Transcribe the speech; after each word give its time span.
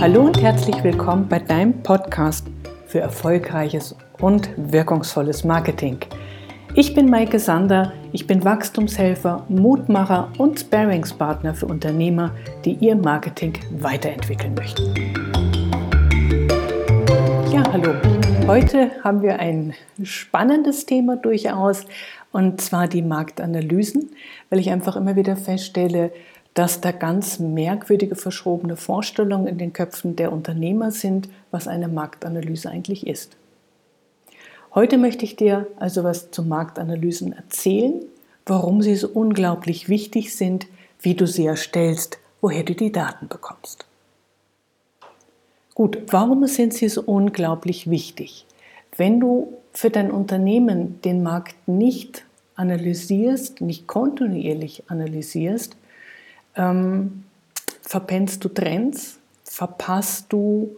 Hallo 0.00 0.22
und 0.22 0.40
herzlich 0.40 0.84
willkommen 0.84 1.26
bei 1.28 1.38
deinem 1.38 1.82
Podcast 1.82 2.46
für 2.86 3.00
erfolgreiches 3.00 3.96
und 4.20 4.48
wirkungsvolles 4.56 5.42
Marketing. 5.44 5.98
Ich 6.74 6.94
bin 6.94 7.08
Maike 7.08 7.38
Sander, 7.38 7.92
ich 8.12 8.26
bin 8.26 8.44
Wachstumshelfer, 8.44 9.46
Mutmacher 9.48 10.30
und 10.38 10.60
Sparingspartner 10.60 11.54
für 11.54 11.66
Unternehmer, 11.66 12.32
die 12.64 12.74
ihr 12.74 12.94
Marketing 12.94 13.54
weiterentwickeln 13.78 14.54
möchten. 14.54 14.94
Ja, 17.50 17.62
hallo. 17.72 17.94
Heute 18.46 18.90
haben 19.02 19.22
wir 19.22 19.40
ein 19.40 19.74
spannendes 20.02 20.86
Thema 20.86 21.16
durchaus 21.16 21.86
und 22.30 22.60
zwar 22.60 22.86
die 22.86 23.02
Marktanalysen, 23.02 24.10
weil 24.50 24.58
ich 24.58 24.70
einfach 24.70 24.94
immer 24.96 25.16
wieder 25.16 25.36
feststelle, 25.36 26.12
dass 26.56 26.80
da 26.80 26.90
ganz 26.90 27.38
merkwürdige, 27.38 28.16
verschrobene 28.16 28.76
Vorstellungen 28.76 29.46
in 29.46 29.58
den 29.58 29.74
Köpfen 29.74 30.16
der 30.16 30.32
Unternehmer 30.32 30.90
sind, 30.90 31.28
was 31.50 31.68
eine 31.68 31.86
Marktanalyse 31.86 32.70
eigentlich 32.70 33.06
ist. 33.06 33.36
Heute 34.74 34.96
möchte 34.96 35.26
ich 35.26 35.36
dir 35.36 35.66
also 35.76 36.02
was 36.02 36.30
zu 36.30 36.42
Marktanalysen 36.42 37.34
erzählen, 37.34 38.00
warum 38.46 38.80
sie 38.80 38.96
so 38.96 39.08
unglaublich 39.08 39.90
wichtig 39.90 40.34
sind, 40.34 40.66
wie 40.98 41.14
du 41.14 41.26
sie 41.26 41.44
erstellst, 41.44 42.18
woher 42.40 42.62
du 42.62 42.74
die 42.74 42.90
Daten 42.90 43.28
bekommst. 43.28 43.84
Gut, 45.74 45.98
warum 46.06 46.46
sind 46.46 46.72
sie 46.72 46.88
so 46.88 47.02
unglaublich 47.02 47.90
wichtig? 47.90 48.46
Wenn 48.96 49.20
du 49.20 49.52
für 49.74 49.90
dein 49.90 50.10
Unternehmen 50.10 51.02
den 51.02 51.22
Markt 51.22 51.68
nicht 51.68 52.24
analysierst, 52.54 53.60
nicht 53.60 53.86
kontinuierlich 53.86 54.84
analysierst, 54.88 55.76
ähm, 56.56 57.24
verpennst 57.82 58.44
du 58.44 58.48
Trends, 58.48 59.18
verpasst 59.44 60.26
du 60.32 60.76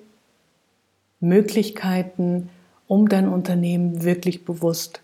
Möglichkeiten, 1.21 2.51
um 2.87 3.09
dein 3.09 3.29
Unternehmen 3.29 4.03
wirklich 4.03 4.45
bewusst 4.45 5.01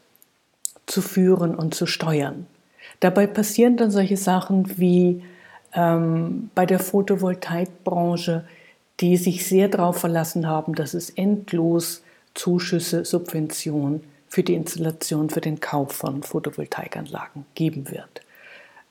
zu 0.87 1.03
führen 1.03 1.55
und 1.55 1.75
zu 1.75 1.87
steuern. 1.87 2.47
Dabei 3.01 3.27
passieren 3.27 3.77
dann 3.77 3.91
solche 3.91 4.17
Sachen 4.17 4.79
wie 4.79 5.23
ähm, 5.75 6.51
bei 6.55 6.67
der 6.67 6.79
Photovoltaikbranche, 6.79 8.45
die 9.01 9.17
sich 9.17 9.47
sehr 9.47 9.69
darauf 9.69 9.99
verlassen 9.99 10.47
haben, 10.47 10.75
dass 10.75 10.95
es 10.95 11.11
endlos 11.11 12.03
Zuschüsse, 12.35 13.05
Subventionen 13.05 14.03
für 14.29 14.43
die 14.43 14.55
Installation, 14.55 15.31
für 15.31 15.41
den 15.41 15.61
Kauf 15.61 15.93
von 15.93 16.23
Photovoltaikanlagen 16.23 17.47
geben 17.55 17.91
wird. 17.91 18.23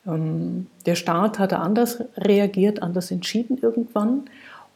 Ähm, 0.06 0.68
der 0.86 0.94
Staat 0.94 1.38
hatte 1.38 1.58
anders 1.58 2.02
reagiert, 2.16 2.82
anders 2.82 3.10
entschieden 3.10 3.58
irgendwann 3.60 4.24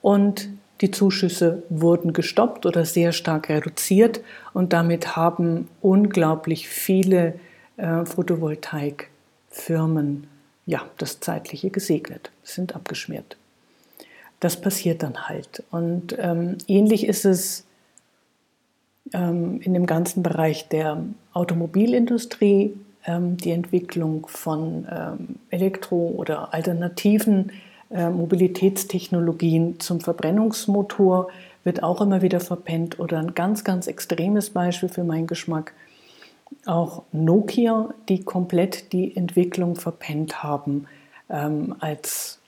und 0.02 0.50
die 0.80 0.90
Zuschüsse 0.90 1.62
wurden 1.68 2.12
gestoppt 2.12 2.64
oder 2.64 2.84
sehr 2.84 3.12
stark 3.12 3.48
reduziert 3.48 4.20
und 4.52 4.72
damit 4.72 5.16
haben 5.16 5.66
unglaublich 5.80 6.68
viele 6.68 7.34
äh, 7.76 8.04
Photovoltaikfirmen 8.04 10.28
ja, 10.66 10.82
das 10.98 11.18
Zeitliche 11.20 11.70
gesegnet, 11.70 12.30
sind 12.42 12.76
abgeschmiert. 12.76 13.38
Das 14.38 14.60
passiert 14.60 15.02
dann 15.02 15.28
halt. 15.28 15.64
Und 15.70 16.14
ähm, 16.18 16.58
ähnlich 16.68 17.06
ist 17.06 17.24
es 17.24 17.64
ähm, 19.14 19.62
in 19.62 19.72
dem 19.72 19.86
ganzen 19.86 20.22
Bereich 20.22 20.68
der 20.68 21.02
Automobilindustrie 21.32 22.74
die 23.08 23.52
Entwicklung 23.52 24.26
von 24.26 24.86
ähm, 24.90 25.36
Elektro- 25.50 26.14
oder 26.16 26.52
alternativen 26.52 27.52
äh, 27.90 28.10
Mobilitätstechnologien 28.10 29.80
zum 29.80 30.00
Verbrennungsmotor 30.00 31.28
wird 31.64 31.82
auch 31.82 32.00
immer 32.00 32.22
wieder 32.22 32.40
verpennt. 32.40 32.98
Oder 32.98 33.18
ein 33.18 33.34
ganz, 33.34 33.64
ganz 33.64 33.86
extremes 33.86 34.50
Beispiel 34.50 34.88
für 34.88 35.04
meinen 35.04 35.26
Geschmack, 35.26 35.72
auch 36.66 37.02
Nokia, 37.12 37.90
die 38.08 38.24
komplett 38.24 38.92
die 38.92 39.16
Entwicklung 39.16 39.76
verpennt 39.76 40.42
haben, 40.42 40.86
ähm, 41.30 41.76
als 41.80 42.38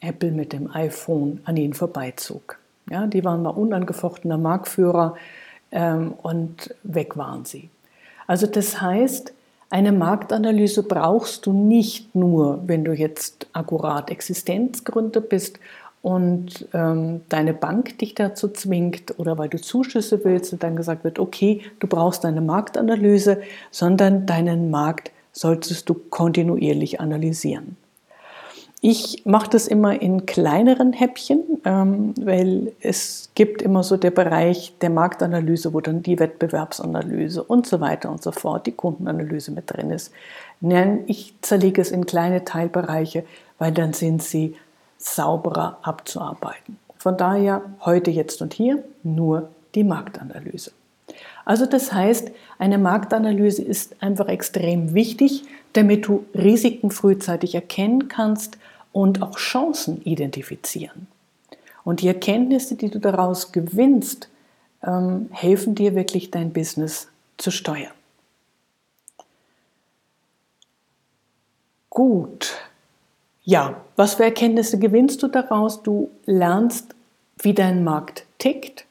Apple 0.00 0.32
mit 0.32 0.52
dem 0.52 0.70
iPhone 0.74 1.40
an 1.44 1.56
ihnen 1.56 1.74
vorbeizog. 1.74 2.58
Ja, 2.90 3.06
die 3.06 3.24
waren 3.24 3.42
mal 3.42 3.50
unangefochtener 3.50 4.38
Marktführer 4.38 5.16
ähm, 5.70 6.14
und 6.22 6.74
weg 6.82 7.16
waren 7.16 7.44
sie. 7.44 7.70
Also 8.26 8.46
das 8.46 8.80
heißt, 8.80 9.32
eine 9.72 9.90
Marktanalyse 9.90 10.82
brauchst 10.82 11.46
du 11.46 11.54
nicht 11.54 12.14
nur, 12.14 12.62
wenn 12.66 12.84
du 12.84 12.92
jetzt 12.92 13.46
akkurat 13.54 14.10
Existenzgründer 14.10 15.22
bist 15.22 15.58
und 16.02 16.68
ähm, 16.74 17.22
deine 17.30 17.54
Bank 17.54 17.98
dich 17.98 18.14
dazu 18.14 18.48
zwingt 18.48 19.18
oder 19.18 19.38
weil 19.38 19.48
du 19.48 19.58
Zuschüsse 19.58 20.26
willst 20.26 20.52
und 20.52 20.62
dann 20.62 20.76
gesagt 20.76 21.04
wird, 21.04 21.18
okay, 21.18 21.62
du 21.78 21.86
brauchst 21.86 22.26
eine 22.26 22.42
Marktanalyse, 22.42 23.40
sondern 23.70 24.26
deinen 24.26 24.70
Markt 24.70 25.10
solltest 25.32 25.88
du 25.88 25.94
kontinuierlich 25.94 27.00
analysieren. 27.00 27.78
Ich 28.84 29.22
mache 29.24 29.48
das 29.48 29.68
immer 29.68 30.02
in 30.02 30.26
kleineren 30.26 30.92
Häppchen, 30.92 31.44
ähm, 31.64 32.14
weil 32.20 32.72
es 32.80 33.30
gibt 33.36 33.62
immer 33.62 33.84
so 33.84 33.96
der 33.96 34.10
Bereich 34.10 34.74
der 34.80 34.90
Marktanalyse, 34.90 35.72
wo 35.72 35.80
dann 35.80 36.02
die 36.02 36.18
Wettbewerbsanalyse 36.18 37.44
und 37.44 37.64
so 37.64 37.80
weiter 37.80 38.10
und 38.10 38.24
so 38.24 38.32
fort, 38.32 38.66
die 38.66 38.72
Kundenanalyse 38.72 39.52
mit 39.52 39.72
drin 39.72 39.92
ist. 39.92 40.10
Ich 41.06 41.32
zerlege 41.42 41.80
es 41.80 41.92
in 41.92 42.06
kleine 42.06 42.44
Teilbereiche, 42.44 43.22
weil 43.60 43.70
dann 43.70 43.92
sind 43.92 44.20
sie 44.20 44.56
sauberer 44.98 45.78
abzuarbeiten. 45.82 46.76
Von 46.98 47.16
daher 47.16 47.62
heute, 47.82 48.10
jetzt 48.10 48.42
und 48.42 48.52
hier 48.52 48.82
nur 49.04 49.48
die 49.76 49.84
Marktanalyse. 49.84 50.72
Also 51.44 51.66
das 51.66 51.92
heißt, 51.92 52.32
eine 52.58 52.78
Marktanalyse 52.78 53.62
ist 53.62 53.94
einfach 54.02 54.26
extrem 54.26 54.92
wichtig, 54.92 55.44
damit 55.72 56.08
du 56.08 56.24
Risiken 56.34 56.90
frühzeitig 56.90 57.54
erkennen 57.54 58.08
kannst, 58.08 58.58
und 58.92 59.22
auch 59.22 59.38
Chancen 59.38 60.02
identifizieren. 60.02 61.06
Und 61.84 62.00
die 62.00 62.08
Erkenntnisse, 62.08 62.76
die 62.76 62.90
du 62.90 62.98
daraus 62.98 63.52
gewinnst, 63.52 64.28
ähm, 64.82 65.28
helfen 65.32 65.74
dir 65.74 65.94
wirklich 65.94 66.30
dein 66.30 66.52
Business 66.52 67.08
zu 67.38 67.50
steuern. 67.50 67.92
Gut. 71.90 72.52
Ja, 73.44 73.82
was 73.96 74.14
für 74.14 74.24
Erkenntnisse 74.24 74.78
gewinnst 74.78 75.22
du 75.22 75.28
daraus? 75.28 75.82
Du 75.82 76.10
lernst, 76.24 76.94
wie 77.38 77.54
dein 77.54 77.84
Markt 77.84 78.24
tickt. 78.38 78.86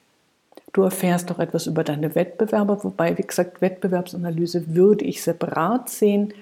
Du 0.74 0.84
erfährst 0.84 1.32
auch 1.32 1.40
etwas 1.40 1.68
über 1.68 1.84
deine 1.84 2.16
Wettbewerber, 2.16 2.84
wobei, 2.84 3.18
wie 3.18 3.24
gesagt, 3.24 3.62
Wettbewerbsanalyse 3.62 4.76
würde 4.76 5.06
ich 5.06 5.24
separat 5.24 5.90
sehen. 5.90 6.34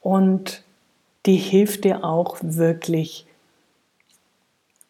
Und 0.00 0.62
die 1.26 1.36
hilft 1.36 1.84
dir 1.84 2.04
auch 2.04 2.38
wirklich, 2.42 3.26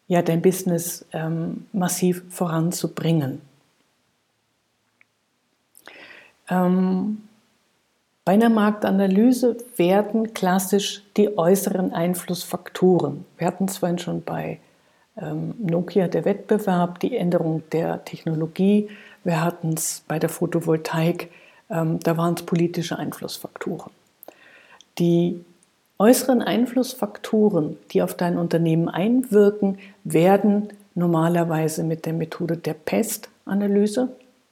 ja, 0.07 0.21
dein 0.21 0.41
Business 0.41 1.05
ähm, 1.13 1.65
massiv 1.71 2.23
voranzubringen. 2.29 3.41
Ähm, 6.49 7.23
bei 8.23 8.33
einer 8.33 8.49
Marktanalyse 8.49 9.57
werden 9.77 10.33
klassisch 10.33 11.03
die 11.15 11.37
äußeren 11.37 11.93
Einflussfaktoren. 11.93 13.25
Wir 13.37 13.47
hatten 13.47 13.65
es 13.65 13.77
vorhin 13.77 13.99
schon 13.99 14.23
bei 14.23 14.59
ähm, 15.17 15.53
Nokia 15.59 16.07
der 16.07 16.25
Wettbewerb, 16.25 16.99
die 16.99 17.15
Änderung 17.15 17.63
der 17.71 18.03
Technologie. 18.03 18.89
Wir 19.23 19.43
hatten 19.43 19.73
es 19.73 20.03
bei 20.07 20.19
der 20.19 20.29
Photovoltaik, 20.29 21.31
ähm, 21.69 21.99
da 21.99 22.17
waren 22.17 22.33
es 22.33 22.43
politische 22.43 22.97
Einflussfaktoren. 22.97 23.91
Die 24.97 25.43
Äußeren 25.97 26.41
Einflussfaktoren, 26.41 27.77
die 27.91 28.01
auf 28.01 28.15
dein 28.15 28.37
Unternehmen 28.37 28.89
einwirken, 28.89 29.77
werden 30.03 30.69
normalerweise 30.93 31.83
mit 31.83 32.05
der 32.05 32.13
Methode 32.13 32.57
der 32.57 32.73
PEST-Analyse, 32.73 34.09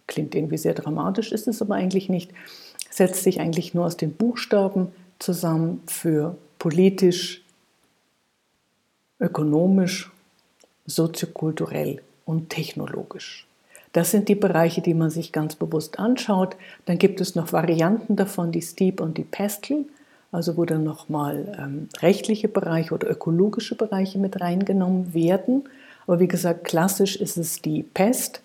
klingt 0.07 0.35
irgendwie 0.35 0.57
sehr 0.57 0.73
dramatisch, 0.73 1.31
ist 1.31 1.47
es 1.47 1.61
aber 1.61 1.75
eigentlich 1.75 2.07
nicht, 2.07 2.31
setzt 2.89 3.23
sich 3.23 3.41
eigentlich 3.41 3.73
nur 3.73 3.85
aus 3.85 3.97
den 3.97 4.13
Buchstaben 4.13 4.87
zusammen 5.19 5.81
für 5.85 6.37
politisch, 6.59 7.41
ökonomisch, 9.19 10.11
soziokulturell 10.85 12.01
und 12.25 12.49
technologisch. 12.49 13.47
Das 13.91 14.11
sind 14.11 14.27
die 14.27 14.35
Bereiche, 14.35 14.81
die 14.81 14.93
man 14.93 15.09
sich 15.09 15.31
ganz 15.31 15.55
bewusst 15.55 15.99
anschaut. 15.99 16.55
Dann 16.85 16.97
gibt 16.97 17.21
es 17.21 17.35
noch 17.35 17.53
Varianten 17.53 18.15
davon, 18.15 18.51
die 18.51 18.61
Steep 18.61 18.99
und 18.99 19.17
die 19.17 19.23
Pestle 19.23 19.85
also 20.33 20.57
wo 20.57 20.65
dann 20.65 20.83
nochmal 20.83 21.55
ähm, 21.57 21.87
rechtliche 22.01 22.47
Bereiche 22.47 22.93
oder 22.93 23.09
ökologische 23.09 23.75
Bereiche 23.75 24.17
mit 24.17 24.41
reingenommen 24.41 25.13
werden. 25.13 25.63
Aber 26.05 26.19
wie 26.19 26.27
gesagt, 26.27 26.65
klassisch 26.65 27.15
ist 27.15 27.37
es 27.37 27.61
die 27.61 27.83
Pest, 27.83 28.41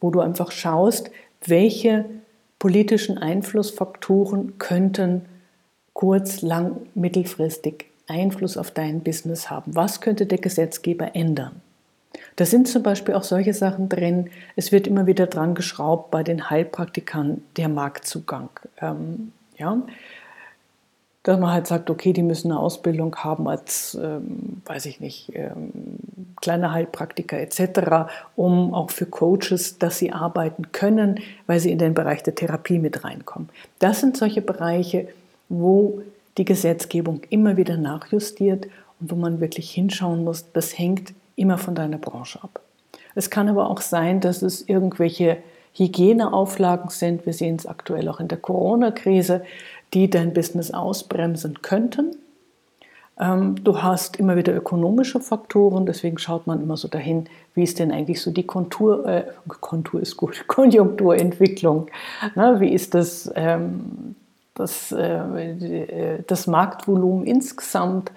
wo 0.00 0.10
du 0.10 0.20
einfach 0.20 0.52
schaust, 0.52 1.10
welche 1.46 2.04
politischen 2.58 3.18
Einflussfaktoren 3.18 4.58
könnten 4.58 5.22
kurz-, 5.94 6.42
lang-, 6.42 6.86
mittelfristig 6.94 7.86
Einfluss 8.06 8.56
auf 8.56 8.70
dein 8.70 9.00
Business 9.00 9.50
haben? 9.50 9.74
Was 9.74 10.00
könnte 10.00 10.26
der 10.26 10.38
Gesetzgeber 10.38 11.16
ändern? 11.16 11.62
Da 12.36 12.44
sind 12.44 12.68
zum 12.68 12.82
Beispiel 12.82 13.14
auch 13.14 13.22
solche 13.22 13.54
Sachen 13.54 13.88
drin. 13.88 14.30
Es 14.56 14.72
wird 14.72 14.86
immer 14.86 15.06
wieder 15.06 15.26
dran 15.26 15.54
geschraubt 15.54 16.10
bei 16.10 16.22
den 16.22 16.50
Heilpraktikern 16.50 17.42
der 17.56 17.68
Marktzugang. 17.68 18.50
Ähm, 18.80 19.32
ja, 19.56 19.82
dass 21.24 21.40
man 21.40 21.52
halt 21.52 21.66
sagt, 21.66 21.88
okay, 21.90 22.12
die 22.12 22.22
müssen 22.22 22.52
eine 22.52 22.60
Ausbildung 22.60 23.16
haben 23.16 23.48
als, 23.48 23.98
ähm, 24.00 24.60
weiß 24.66 24.86
ich 24.86 25.00
nicht, 25.00 25.32
ähm, 25.34 25.72
kleine 26.40 26.70
Heilpraktiker 26.72 27.38
etc., 27.40 28.12
um 28.36 28.74
auch 28.74 28.90
für 28.90 29.06
Coaches, 29.06 29.78
dass 29.78 29.98
sie 29.98 30.12
arbeiten 30.12 30.70
können, 30.72 31.20
weil 31.46 31.60
sie 31.60 31.72
in 31.72 31.78
den 31.78 31.94
Bereich 31.94 32.22
der 32.22 32.34
Therapie 32.34 32.78
mit 32.78 33.04
reinkommen. 33.04 33.48
Das 33.78 34.00
sind 34.00 34.18
solche 34.18 34.42
Bereiche, 34.42 35.08
wo 35.48 36.02
die 36.36 36.44
Gesetzgebung 36.44 37.22
immer 37.30 37.56
wieder 37.56 37.78
nachjustiert 37.78 38.66
und 39.00 39.10
wo 39.10 39.16
man 39.16 39.40
wirklich 39.40 39.70
hinschauen 39.70 40.24
muss, 40.24 40.52
das 40.52 40.78
hängt 40.78 41.14
immer 41.36 41.56
von 41.56 41.74
deiner 41.74 41.98
Branche 41.98 42.42
ab. 42.42 42.60
Es 43.14 43.30
kann 43.30 43.48
aber 43.48 43.70
auch 43.70 43.80
sein, 43.80 44.20
dass 44.20 44.42
es 44.42 44.68
irgendwelche 44.68 45.38
Hygieneauflagen 45.72 46.90
sind. 46.90 47.26
Wir 47.26 47.32
sehen 47.32 47.56
es 47.56 47.66
aktuell 47.66 48.08
auch 48.08 48.20
in 48.20 48.28
der 48.28 48.38
Corona-Krise, 48.38 49.42
die 49.94 50.10
dein 50.10 50.34
Business 50.34 50.72
ausbremsen 50.72 51.62
könnten. 51.62 52.16
Ähm, 53.18 53.62
du 53.62 53.80
hast 53.80 54.16
immer 54.16 54.36
wieder 54.36 54.54
ökonomische 54.54 55.20
Faktoren, 55.20 55.86
deswegen 55.86 56.18
schaut 56.18 56.46
man 56.46 56.60
immer 56.60 56.76
so 56.76 56.88
dahin, 56.88 57.28
wie 57.54 57.62
ist 57.62 57.78
denn 57.78 57.92
eigentlich 57.92 58.20
so 58.20 58.32
die 58.32 58.44
Kontur, 58.44 59.06
äh, 59.06 59.24
Kontur 59.46 60.00
ist 60.00 60.16
gut, 60.16 60.44
Konjunkturentwicklung, 60.48 61.86
ne, 62.34 62.56
wie 62.58 62.72
ist 62.72 62.94
das, 62.94 63.30
ähm, 63.36 64.16
das, 64.54 64.90
äh, 64.90 66.22
das 66.26 66.46
Marktvolumen 66.48 67.24
insgesamt, 67.24 68.10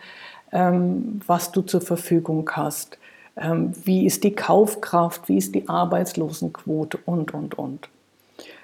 ähm, 0.52 1.22
was 1.28 1.52
du 1.52 1.62
zur 1.62 1.82
Verfügung 1.82 2.50
hast, 2.54 2.98
ähm, 3.36 3.74
wie 3.84 4.06
ist 4.08 4.24
die 4.24 4.34
Kaufkraft, 4.34 5.30
wie 5.30 5.38
ist 5.38 5.54
die 5.54 5.70
Arbeitslosenquote 5.70 6.98
und, 7.06 7.36
und, 7.36 7.58
und. 7.58 7.90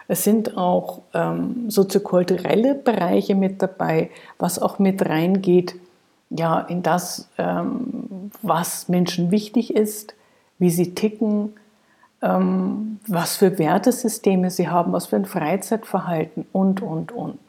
Es 0.07 0.23
sind 0.23 0.57
auch 0.57 1.01
ähm, 1.13 1.69
soziokulturelle 1.69 2.75
Bereiche 2.75 3.35
mit 3.35 3.61
dabei, 3.61 4.09
was 4.37 4.59
auch 4.59 4.79
mit 4.79 5.07
reingeht, 5.07 5.75
ja, 6.29 6.59
in 6.59 6.83
das, 6.83 7.29
ähm, 7.37 8.31
was 8.41 8.89
Menschen 8.89 9.31
wichtig 9.31 9.75
ist, 9.75 10.15
wie 10.57 10.69
sie 10.69 10.95
ticken, 10.95 11.53
ähm, 12.21 12.99
was 13.07 13.37
für 13.37 13.59
Wertesysteme 13.59 14.49
sie 14.49 14.67
haben, 14.67 14.93
was 14.93 15.07
für 15.07 15.17
ein 15.17 15.25
Freizeitverhalten 15.25 16.45
und, 16.51 16.81
und, 16.81 17.11
und. 17.11 17.39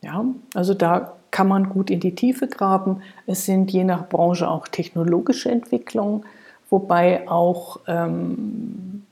Ja, 0.00 0.24
also 0.54 0.74
da 0.74 1.14
kann 1.30 1.48
man 1.48 1.68
gut 1.68 1.90
in 1.90 2.00
die 2.00 2.14
Tiefe 2.14 2.46
graben. 2.46 3.02
Es 3.26 3.44
sind 3.44 3.70
je 3.70 3.84
nach 3.84 4.08
Branche 4.08 4.48
auch 4.48 4.68
technologische 4.68 5.50
Entwicklungen, 5.50 6.24
wobei 6.70 7.28
auch 7.28 7.80
ähm, 7.86 9.04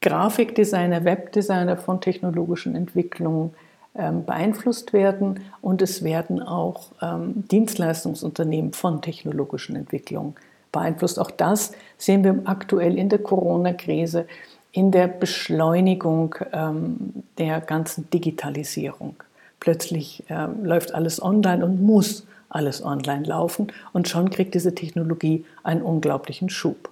Grafikdesigner, 0.00 1.04
Webdesigner 1.04 1.76
von 1.76 2.00
technologischen 2.00 2.74
Entwicklungen 2.74 3.52
ähm, 3.94 4.24
beeinflusst 4.24 4.92
werden 4.92 5.40
und 5.60 5.82
es 5.82 6.02
werden 6.04 6.42
auch 6.42 6.92
ähm, 7.02 7.44
Dienstleistungsunternehmen 7.50 8.72
von 8.72 9.02
technologischen 9.02 9.76
Entwicklungen 9.76 10.34
beeinflusst. 10.72 11.18
Auch 11.18 11.30
das 11.30 11.72
sehen 11.98 12.24
wir 12.24 12.40
aktuell 12.44 12.96
in 12.96 13.08
der 13.08 13.18
Corona-Krise, 13.18 14.26
in 14.72 14.90
der 14.90 15.08
Beschleunigung 15.08 16.36
ähm, 16.52 17.24
der 17.38 17.60
ganzen 17.60 18.08
Digitalisierung. 18.10 19.16
Plötzlich 19.58 20.22
äh, 20.28 20.46
läuft 20.62 20.94
alles 20.94 21.20
online 21.20 21.64
und 21.64 21.82
muss 21.82 22.26
alles 22.48 22.84
online 22.84 23.24
laufen 23.24 23.72
und 23.92 24.08
schon 24.08 24.30
kriegt 24.30 24.54
diese 24.54 24.74
Technologie 24.74 25.44
einen 25.62 25.82
unglaublichen 25.82 26.48
Schub. 26.48 26.90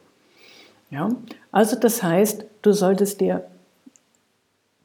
Ja? 0.91 1.11
Also 1.53 1.77
das 1.79 2.03
heißt, 2.03 2.45
du 2.63 2.73
solltest 2.73 3.21
dir 3.21 3.45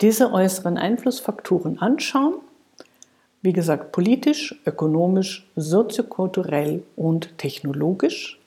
diese 0.01 0.31
äußeren 0.31 0.77
Einflussfaktoren 0.77 1.79
anschauen, 1.79 2.35
wie 3.41 3.53
gesagt, 3.53 3.91
politisch, 3.91 4.55
ökonomisch, 4.65 5.45
soziokulturell 5.55 6.83
und 6.95 7.37
technologisch. 7.37 8.39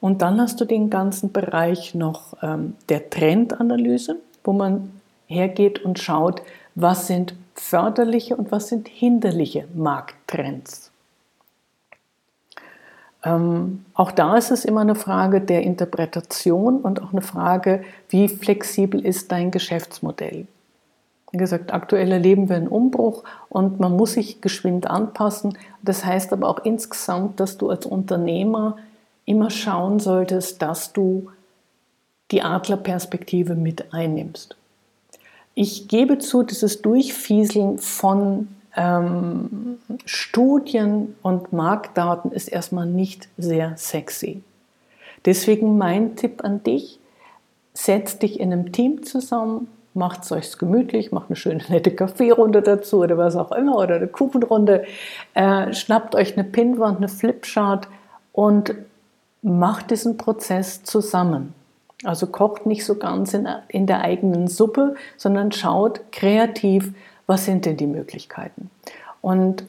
Und 0.00 0.22
dann 0.22 0.40
hast 0.40 0.60
du 0.60 0.64
den 0.64 0.90
ganzen 0.90 1.32
Bereich 1.32 1.94
noch 1.94 2.34
ähm, 2.40 2.76
der 2.88 3.10
Trendanalyse, 3.10 4.16
wo 4.44 4.52
man 4.52 4.92
hergeht 5.26 5.84
und 5.84 5.98
schaut, 5.98 6.40
was 6.76 7.08
sind 7.08 7.34
förderliche 7.54 8.36
und 8.36 8.52
was 8.52 8.68
sind 8.68 8.86
hinderliche 8.86 9.66
Markttrends. 9.74 10.92
Ähm, 13.24 13.84
auch 13.94 14.12
da 14.12 14.36
ist 14.36 14.50
es 14.50 14.64
immer 14.64 14.82
eine 14.82 14.94
Frage 14.94 15.40
der 15.40 15.62
Interpretation 15.62 16.80
und 16.80 17.02
auch 17.02 17.12
eine 17.12 17.22
Frage, 17.22 17.82
wie 18.08 18.28
flexibel 18.28 19.04
ist 19.04 19.32
dein 19.32 19.50
Geschäftsmodell. 19.50 20.46
Wie 21.30 21.38
gesagt, 21.38 21.74
aktuell 21.74 22.10
erleben 22.10 22.48
wir 22.48 22.56
einen 22.56 22.68
Umbruch 22.68 23.24
und 23.48 23.80
man 23.80 23.96
muss 23.96 24.12
sich 24.12 24.40
geschwind 24.40 24.88
anpassen. 24.88 25.58
Das 25.82 26.04
heißt 26.04 26.32
aber 26.32 26.48
auch 26.48 26.64
insgesamt, 26.64 27.38
dass 27.40 27.58
du 27.58 27.68
als 27.68 27.84
Unternehmer 27.84 28.76
immer 29.26 29.50
schauen 29.50 29.98
solltest, 30.00 30.62
dass 30.62 30.92
du 30.92 31.30
die 32.30 32.42
Adlerperspektive 32.42 33.54
mit 33.54 33.92
einnimmst. 33.92 34.56
Ich 35.54 35.88
gebe 35.88 36.18
zu, 36.18 36.44
dieses 36.44 36.82
Durchfieseln 36.82 37.78
von 37.78 38.48
ähm, 38.76 39.78
Studien 40.04 41.16
und 41.22 41.52
Marktdaten 41.52 42.32
ist 42.32 42.48
erstmal 42.48 42.86
nicht 42.86 43.28
sehr 43.36 43.76
sexy. 43.76 44.42
Deswegen 45.24 45.78
mein 45.78 46.16
Tipp 46.16 46.44
an 46.44 46.62
dich, 46.62 47.00
setz 47.74 48.18
dich 48.18 48.40
in 48.40 48.52
einem 48.52 48.72
Team 48.72 49.02
zusammen, 49.04 49.68
macht 49.94 50.24
es 50.24 50.32
euch 50.32 50.58
gemütlich, 50.58 51.12
macht 51.12 51.28
eine 51.28 51.36
schöne 51.36 51.62
nette 51.68 51.90
Kaffeerunde 51.90 52.62
dazu 52.62 53.00
oder 53.00 53.18
was 53.18 53.36
auch 53.36 53.52
immer 53.52 53.76
oder 53.76 53.96
eine 53.96 54.08
Kuchenrunde, 54.08 54.84
äh, 55.34 55.72
schnappt 55.72 56.14
euch 56.14 56.34
eine 56.34 56.44
Pinwand, 56.44 56.98
eine 56.98 57.08
Flipchart 57.08 57.88
und 58.32 58.74
macht 59.42 59.90
diesen 59.90 60.16
Prozess 60.16 60.84
zusammen. 60.84 61.54
Also 62.04 62.28
kocht 62.28 62.64
nicht 62.64 62.84
so 62.84 62.94
ganz 62.94 63.34
in, 63.34 63.48
in 63.68 63.86
der 63.86 64.02
eigenen 64.02 64.46
Suppe, 64.46 64.94
sondern 65.16 65.50
schaut 65.50 66.12
kreativ, 66.12 66.92
was 67.28 67.44
sind 67.44 67.66
denn 67.66 67.76
die 67.76 67.86
Möglichkeiten? 67.86 68.70
Und 69.20 69.64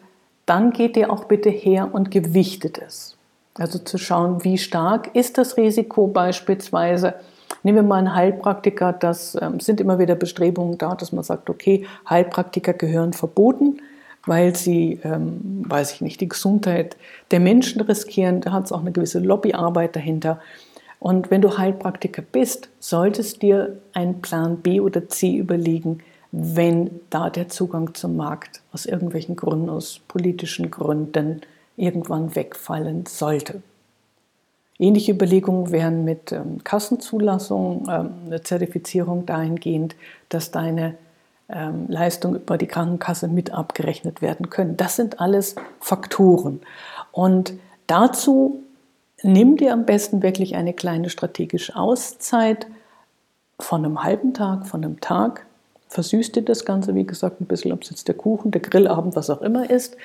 dann 0.48 0.72
geht 0.72 0.98
ihr 0.98 1.12
auch 1.12 1.26
bitte 1.26 1.50
her 1.50 1.90
und 1.92 2.10
gewichtet 2.10 2.80
es. 2.80 3.16
Also 3.56 3.78
zu 3.78 3.98
schauen, 3.98 4.44
wie 4.44 4.58
stark 4.58 5.14
ist 5.14 5.38
das 5.38 5.58
Risiko 5.58 6.08
beispielsweise. 6.08 7.16
Nehmen 7.62 7.76
wir 7.76 7.84
mal 7.84 7.98
einen 7.98 8.16
Heilpraktiker, 8.16 8.94
das 8.94 9.38
ähm, 9.40 9.60
sind 9.60 9.82
immer 9.82 10.00
wieder 10.00 10.16
Bestrebungen 10.16 10.78
da, 10.78 10.96
dass 10.96 11.12
man 11.12 11.24
sagt, 11.24 11.50
okay, 11.50 11.86
Heilpraktiker 12.10 12.74
gehören 12.74 13.12
verboten, 13.12 13.82
weil 14.26 14.56
sie, 14.56 15.00
ähm, 15.04 15.66
weiß 15.68 15.92
ich 15.92 16.02
nicht, 16.02 16.22
die 16.22 16.30
Gesundheit 16.30 16.96
der 17.32 17.42
Menschen 17.42 17.82
riskieren. 17.82 18.40
Da 18.40 18.54
hat 18.54 18.66
es 18.66 18.72
auch 18.72 18.80
eine 18.80 18.94
gewisse 18.94 19.20
Lobbyarbeit 19.20 19.96
dahinter. 19.96 20.40
Und 21.00 21.30
wenn 21.30 21.42
du 21.42 21.58
Heilpraktiker 21.58 22.22
bist, 22.22 22.70
solltest 22.80 23.42
dir 23.42 23.78
einen 23.94 24.22
Plan 24.22 24.58
B 24.58 24.80
oder 24.80 25.10
C 25.10 25.36
überlegen, 25.36 26.00
wenn 26.32 27.02
da 27.10 27.30
der 27.30 27.50
Zugang 27.50 27.96
zum 27.96 28.16
Markt 28.16 28.62
aus 28.72 28.86
irgendwelchen 28.86 29.36
Gründen, 29.36 29.70
aus 29.70 30.00
politischen 30.08 30.70
Gründen 30.70 31.42
irgendwann 31.76 32.36
wegfallen 32.36 33.06
sollte. 33.06 33.62
Ähnliche 34.78 35.12
Überlegungen 35.12 35.72
wären 35.72 36.06
mit 36.06 36.32
ähm, 36.32 36.64
Kassenzulassung, 36.64 37.88
ähm, 37.90 38.12
eine 38.28 38.42
Zertifizierung 38.42 39.26
dahingehend, 39.26 39.96
dass 40.30 40.52
deine 40.52 40.96
ähm, 41.50 41.86
Leistungen 41.90 42.36
über 42.36 42.58
die 42.58 42.68
Krankenkasse 42.68 43.28
mit 43.28 43.52
abgerechnet 43.52 44.22
werden 44.22 44.50
können. 44.50 44.78
Das 44.78 44.96
sind 44.96 45.20
alles 45.20 45.56
Faktoren. 45.80 46.62
Und 47.12 47.54
dazu 47.88 48.64
nimm 49.24 49.58
dir 49.58 49.74
am 49.74 49.86
besten 49.86 50.22
wirklich 50.22 50.56
eine 50.56 50.74
kleine 50.74 51.10
strategische 51.10 51.76
Auszeit 51.76 52.68
von 53.60 53.84
einem 53.84 54.04
halben 54.04 54.34
Tag, 54.34 54.68
von 54.68 54.84
einem 54.84 55.02
Tag, 55.02 55.46
versüßt 55.90 56.36
dir 56.36 56.44
das 56.44 56.66
Ganze, 56.66 56.96
wie 56.96 57.06
gesagt, 57.06 57.42
ein 57.42 57.46
bisschen, 57.46 57.74
ob 57.74 57.84
es 57.84 57.90
jetzt 57.90 58.08
der 58.08 58.16
Kuchen, 58.16 58.52
der 58.52 58.62
Grillabend, 58.62 59.16
was 59.16 59.30
auch 59.30 59.42
immer 59.42 59.70
ist. 59.70 59.98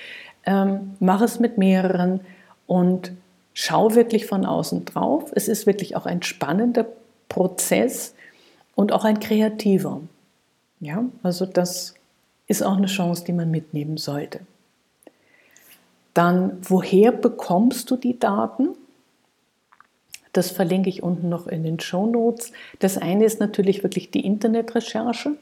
Ähm, 0.44 0.96
mach 0.98 1.20
es 1.20 1.38
mit 1.38 1.58
mehreren 1.58 2.20
und 2.66 3.12
schau 3.52 3.94
wirklich 3.94 4.26
von 4.26 4.44
außen 4.44 4.86
drauf. 4.86 5.30
Es 5.34 5.46
ist 5.46 5.66
wirklich 5.66 5.94
auch 5.96 6.06
ein 6.06 6.22
spannender 6.22 6.86
Prozess 7.28 8.14
und 8.74 8.92
auch 8.92 9.04
ein 9.04 9.20
kreativer. 9.20 10.00
Ja, 10.80 11.04
also 11.22 11.46
das 11.46 11.94
ist 12.46 12.62
auch 12.62 12.76
eine 12.76 12.86
Chance, 12.86 13.24
die 13.24 13.32
man 13.32 13.50
mitnehmen 13.50 13.96
sollte. 13.96 14.40
Dann, 16.14 16.58
woher 16.62 17.12
bekommst 17.12 17.90
du 17.90 17.96
die 17.96 18.18
Daten? 18.18 18.68
Das 20.32 20.50
verlinke 20.50 20.88
ich 20.88 21.02
unten 21.02 21.28
noch 21.28 21.46
in 21.46 21.62
den 21.62 21.78
Show 21.80 22.06
Notes. 22.06 22.52
Das 22.80 22.98
eine 22.98 23.24
ist 23.24 23.40
natürlich 23.40 23.82
wirklich 23.82 24.10
die 24.10 24.24
Internetrecherche 24.24 25.36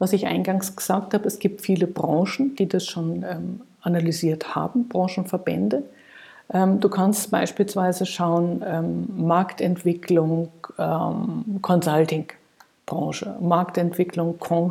was 0.00 0.12
ich 0.14 0.26
eingangs 0.26 0.74
gesagt 0.74 1.14
habe, 1.14 1.28
es 1.28 1.38
gibt 1.38 1.60
viele 1.60 1.86
Branchen, 1.86 2.56
die 2.56 2.66
das 2.66 2.86
schon 2.86 3.22
ähm, 3.22 3.60
analysiert 3.82 4.56
haben, 4.56 4.88
Branchenverbände. 4.88 5.84
Ähm, 6.52 6.80
du 6.80 6.88
kannst 6.88 7.30
beispielsweise 7.30 8.06
schauen, 8.06 8.64
ähm, 8.66 9.06
Marktentwicklung, 9.16 10.48
ähm, 10.78 11.58
Consulting-Branche, 11.60 13.36
Marktentwicklung, 13.40 14.38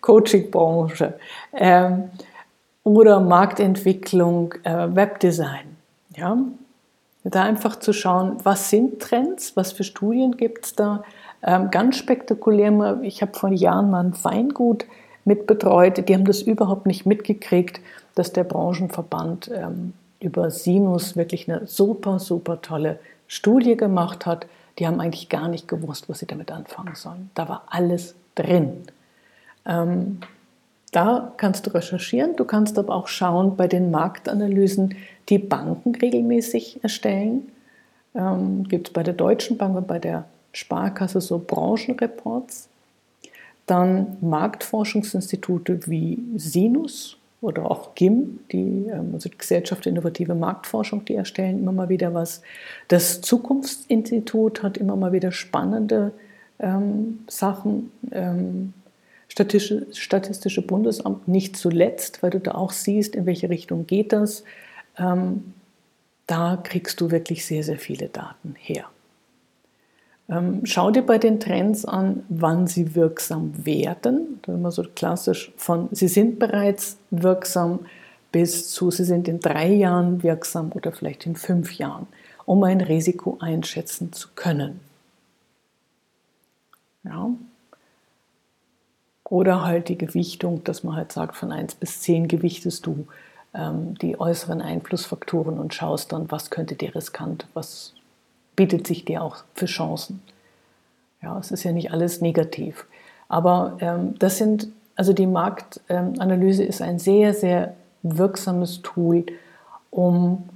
Coaching-Branche 0.00 1.14
ähm, 1.52 2.04
oder 2.84 3.18
Marktentwicklung, 3.20 4.54
äh, 4.62 4.94
Webdesign. 4.94 5.76
Ja? 6.16 6.38
Da 7.24 7.42
einfach 7.42 7.76
zu 7.76 7.92
schauen, 7.92 8.36
was 8.44 8.70
sind 8.70 9.02
Trends, 9.02 9.56
was 9.56 9.72
für 9.72 9.82
Studien 9.82 10.36
gibt 10.36 10.66
es 10.66 10.74
da. 10.74 11.02
Ähm, 11.44 11.70
ganz 11.70 11.96
spektakulär, 11.96 12.98
ich 13.02 13.20
habe 13.20 13.34
vor 13.34 13.50
Jahren 13.50 13.90
mal 13.90 14.04
ein 14.04 14.24
Weingut 14.24 14.86
mitbetreut, 15.24 16.08
die 16.08 16.14
haben 16.14 16.24
das 16.24 16.42
überhaupt 16.42 16.86
nicht 16.86 17.04
mitgekriegt, 17.04 17.80
dass 18.14 18.32
der 18.32 18.44
Branchenverband 18.44 19.50
ähm, 19.54 19.92
über 20.20 20.50
Sinus 20.50 21.16
wirklich 21.16 21.50
eine 21.50 21.66
super, 21.66 22.18
super 22.18 22.62
tolle 22.62 22.98
Studie 23.26 23.76
gemacht 23.76 24.26
hat. 24.26 24.46
Die 24.78 24.86
haben 24.86 25.00
eigentlich 25.00 25.28
gar 25.28 25.48
nicht 25.48 25.68
gewusst, 25.68 26.08
was 26.08 26.20
sie 26.20 26.26
damit 26.26 26.50
anfangen 26.50 26.94
sollen. 26.94 27.30
Da 27.34 27.48
war 27.48 27.64
alles 27.68 28.14
drin. 28.34 28.84
Ähm, 29.66 30.20
da 30.92 31.32
kannst 31.36 31.66
du 31.66 31.74
recherchieren, 31.74 32.36
du 32.36 32.44
kannst 32.44 32.78
aber 32.78 32.94
auch 32.94 33.08
schauen 33.08 33.56
bei 33.56 33.66
den 33.66 33.90
Marktanalysen, 33.90 34.94
die 35.28 35.38
Banken 35.38 35.94
regelmäßig 35.94 36.82
erstellen. 36.82 37.50
Ähm, 38.14 38.64
Gibt 38.64 38.88
es 38.88 38.92
bei 38.92 39.02
der 39.02 39.14
Deutschen 39.14 39.58
Bank 39.58 39.76
und 39.76 39.86
bei 39.86 39.98
der 39.98 40.24
Sparkasse 40.54 41.20
so 41.20 41.38
Branchenreports. 41.38 42.68
Dann 43.66 44.16
Marktforschungsinstitute 44.20 45.86
wie 45.86 46.18
Sinus 46.36 47.16
oder 47.40 47.70
auch 47.70 47.94
GIM, 47.94 48.40
die, 48.52 48.86
ähm, 48.90 49.10
also 49.12 49.28
Gesellschaft 49.36 49.84
für 49.84 49.90
innovative 49.90 50.34
Marktforschung, 50.34 51.04
die 51.04 51.14
erstellen 51.14 51.60
immer 51.60 51.72
mal 51.72 51.88
wieder 51.88 52.14
was. 52.14 52.42
Das 52.88 53.20
Zukunftsinstitut 53.20 54.62
hat 54.62 54.76
immer 54.76 54.96
mal 54.96 55.12
wieder 55.12 55.32
spannende 55.32 56.12
ähm, 56.58 57.20
Sachen. 57.28 57.90
Ähm, 58.12 58.72
Statistische, 59.28 59.86
Statistische 59.92 60.62
Bundesamt 60.62 61.26
nicht 61.26 61.56
zuletzt, 61.56 62.22
weil 62.22 62.30
du 62.30 62.38
da 62.38 62.52
auch 62.52 62.70
siehst, 62.70 63.16
in 63.16 63.26
welche 63.26 63.50
Richtung 63.50 63.86
geht 63.86 64.12
das. 64.12 64.44
Ähm, 64.96 65.54
da 66.26 66.56
kriegst 66.62 67.00
du 67.00 67.10
wirklich 67.10 67.44
sehr, 67.44 67.62
sehr 67.64 67.78
viele 67.78 68.08
Daten 68.08 68.54
her. 68.58 68.86
Ähm, 70.28 70.64
schau 70.64 70.90
dir 70.90 71.02
bei 71.02 71.18
den 71.18 71.38
Trends 71.38 71.84
an, 71.84 72.24
wann 72.28 72.66
sie 72.66 72.94
wirksam 72.94 73.66
werden. 73.66 74.40
Ist 74.40 74.48
immer 74.48 74.70
so 74.70 74.82
klassisch 74.82 75.52
von 75.56 75.88
sie 75.92 76.08
sind 76.08 76.38
bereits 76.38 76.96
wirksam 77.10 77.80
bis 78.32 78.70
zu 78.72 78.90
sie 78.90 79.04
sind 79.04 79.28
in 79.28 79.38
drei 79.38 79.68
Jahren 79.68 80.24
wirksam 80.24 80.72
oder 80.72 80.90
vielleicht 80.90 81.24
in 81.24 81.36
fünf 81.36 81.74
Jahren, 81.78 82.08
um 82.46 82.64
ein 82.64 82.80
Risiko 82.80 83.38
einschätzen 83.40 84.12
zu 84.12 84.28
können. 84.34 84.80
Ja. 87.04 87.30
Oder 89.24 89.62
halt 89.62 89.88
die 89.88 89.98
Gewichtung, 89.98 90.64
dass 90.64 90.82
man 90.84 90.96
halt 90.96 91.12
sagt, 91.12 91.36
von 91.36 91.52
1 91.52 91.76
bis 91.76 92.00
10 92.00 92.28
gewichtest 92.28 92.86
du 92.86 93.06
ähm, 93.54 93.96
die 93.98 94.18
äußeren 94.18 94.60
Einflussfaktoren 94.60 95.58
und 95.58 95.72
schaust 95.72 96.12
dann, 96.12 96.30
was 96.30 96.50
könnte 96.50 96.74
dir 96.74 96.94
riskant, 96.94 97.46
was 97.54 97.93
bietet 98.56 98.86
sich 98.86 99.04
dir 99.04 99.22
auch 99.22 99.38
für 99.54 99.66
Chancen. 99.66 100.22
Ja, 101.22 101.38
es 101.38 101.50
ist 101.50 101.64
ja 101.64 101.72
nicht 101.72 101.92
alles 101.92 102.20
negativ. 102.20 102.86
Aber 103.28 103.78
ähm, 103.80 104.14
das 104.18 104.38
sind, 104.38 104.68
also 104.94 105.12
die 105.12 105.26
Marktanalyse 105.26 106.62
ähm, 106.62 106.68
ist 106.68 106.82
ein 106.82 106.98
sehr, 106.98 107.34
sehr 107.34 107.74
wirksames 108.02 108.82
Tool, 108.82 109.24
um 109.90 110.48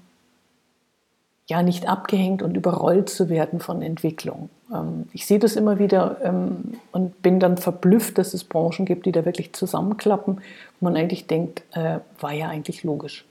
ja 1.47 1.63
nicht 1.63 1.89
abgehängt 1.89 2.43
und 2.43 2.57
überrollt 2.57 3.09
zu 3.09 3.31
werden 3.31 3.59
von 3.59 3.81
Entwicklung. 3.81 4.51
Ähm, 4.73 5.07
ich 5.13 5.27
sehe 5.27 5.39
das 5.39 5.57
immer 5.57 5.79
wieder 5.79 6.19
ähm, 6.23 6.75
und 6.93 7.23
bin 7.23 7.41
dann 7.41 7.57
verblüfft, 7.57 8.19
dass 8.19 8.35
es 8.35 8.45
Branchen 8.45 8.85
gibt, 8.85 9.07
die 9.07 9.13
da 9.13 9.25
wirklich 9.25 9.55
zusammenklappen, 9.55 10.43
wo 10.79 10.85
man 10.85 10.97
eigentlich 10.97 11.27
denkt, 11.27 11.63
äh, 11.73 12.01
war 12.21 12.33
ja 12.33 12.49
eigentlich 12.49 12.85
logisch. 12.85 13.25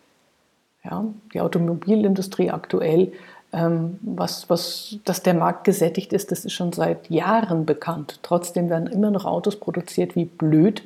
Ja, 0.83 1.05
die 1.33 1.41
Automobilindustrie 1.41 2.49
aktuell 2.49 3.11
was, 3.51 4.49
was, 4.49 4.97
dass 5.05 5.23
der 5.23 5.33
Markt 5.33 5.63
gesättigt 5.63 6.13
ist, 6.13 6.31
das 6.31 6.45
ist 6.45 6.53
schon 6.53 6.73
seit 6.73 7.09
Jahren 7.09 7.65
bekannt. 7.65 8.19
Trotzdem 8.21 8.69
werden 8.69 8.87
immer 8.87 9.09
noch 9.09 9.25
Autos 9.25 9.55
produziert 9.57 10.15
wie 10.15 10.25
blöd. 10.25 10.83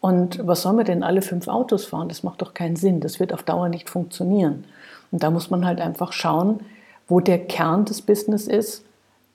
Und 0.00 0.46
was 0.46 0.62
sollen 0.62 0.76
wir 0.76 0.84
denn 0.84 1.02
alle 1.02 1.22
fünf 1.22 1.48
Autos 1.48 1.86
fahren? 1.86 2.08
Das 2.08 2.22
macht 2.22 2.42
doch 2.42 2.52
keinen 2.52 2.76
Sinn. 2.76 3.00
Das 3.00 3.20
wird 3.20 3.32
auf 3.32 3.42
Dauer 3.42 3.70
nicht 3.70 3.88
funktionieren. 3.88 4.64
Und 5.10 5.22
da 5.22 5.30
muss 5.30 5.48
man 5.48 5.64
halt 5.64 5.80
einfach 5.80 6.12
schauen, 6.12 6.60
wo 7.08 7.20
der 7.20 7.38
Kern 7.38 7.86
des 7.86 8.02
Business 8.02 8.46
ist 8.46 8.84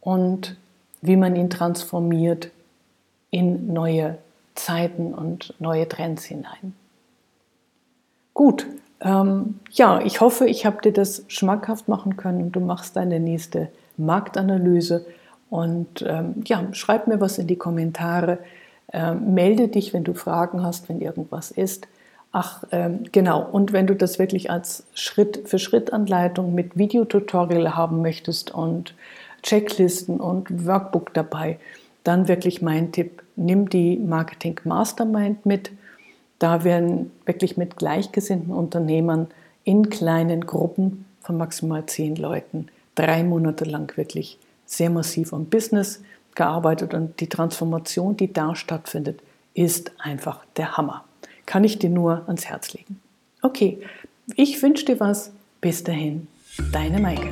und 0.01 0.55
wie 1.01 1.15
man 1.15 1.35
ihn 1.35 1.49
transformiert 1.49 2.51
in 3.31 3.73
neue 3.73 4.17
Zeiten 4.55 5.13
und 5.13 5.55
neue 5.59 5.87
Trends 5.87 6.25
hinein. 6.25 6.75
Gut, 8.33 8.67
ähm, 9.01 9.59
ja, 9.71 10.01
ich 10.01 10.21
hoffe, 10.21 10.47
ich 10.47 10.65
habe 10.65 10.81
dir 10.81 10.93
das 10.93 11.23
schmackhaft 11.27 11.87
machen 11.87 12.17
können 12.17 12.51
du 12.51 12.59
machst 12.59 12.95
deine 12.95 13.19
nächste 13.19 13.69
Marktanalyse. 13.97 15.05
Und 15.49 16.03
ähm, 16.07 16.43
ja, 16.45 16.67
schreib 16.73 17.07
mir 17.07 17.19
was 17.19 17.37
in 17.37 17.47
die 17.47 17.55
Kommentare. 17.55 18.39
Ähm, 18.91 19.33
melde 19.33 19.67
dich, 19.67 19.93
wenn 19.93 20.03
du 20.03 20.13
Fragen 20.13 20.63
hast, 20.63 20.89
wenn 20.89 21.01
irgendwas 21.01 21.51
ist. 21.51 21.87
Ach, 22.31 22.63
ähm, 22.71 23.05
genau. 23.11 23.43
Und 23.43 23.73
wenn 23.73 23.87
du 23.87 23.95
das 23.95 24.19
wirklich 24.19 24.51
als 24.51 24.85
Schritt-für-Schritt-Anleitung 24.93 26.53
mit 26.53 26.77
Videotutorial 26.77 27.75
haben 27.75 28.01
möchtest 28.01 28.51
und 28.51 28.93
Checklisten 29.41 30.19
und 30.19 30.67
Workbook 30.67 31.13
dabei, 31.13 31.57
dann 32.03 32.27
wirklich 32.27 32.61
mein 32.61 32.91
Tipp, 32.91 33.23
nimm 33.35 33.69
die 33.69 33.97
Marketing 33.97 34.59
Mastermind 34.63 35.45
mit. 35.45 35.71
Da 36.39 36.63
werden 36.63 37.11
wirklich 37.25 37.57
mit 37.57 37.75
gleichgesinnten 37.75 38.53
Unternehmern 38.53 39.27
in 39.63 39.89
kleinen 39.89 40.45
Gruppen 40.45 41.05
von 41.21 41.37
maximal 41.37 41.85
zehn 41.85 42.15
Leuten 42.15 42.69
drei 42.95 43.23
Monate 43.23 43.65
lang 43.65 43.95
wirklich 43.97 44.37
sehr 44.65 44.89
massiv 44.89 45.33
am 45.33 45.45
Business 45.45 46.01
gearbeitet 46.35 46.93
und 46.93 47.19
die 47.19 47.27
Transformation, 47.27 48.15
die 48.17 48.31
da 48.31 48.55
stattfindet, 48.55 49.21
ist 49.53 49.91
einfach 49.99 50.45
der 50.57 50.77
Hammer. 50.77 51.03
Kann 51.45 51.63
ich 51.63 51.79
dir 51.79 51.89
nur 51.89 52.23
ans 52.27 52.45
Herz 52.45 52.73
legen. 52.73 53.01
Okay, 53.41 53.79
ich 54.35 54.61
wünsche 54.61 54.85
dir 54.85 54.99
was. 54.99 55.31
Bis 55.61 55.83
dahin, 55.83 56.27
deine 56.71 56.99
Maike. 56.99 57.31